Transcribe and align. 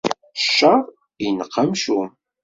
Ccer 0.43 0.79
ineqq 1.25 1.55
amcum. 1.61 2.09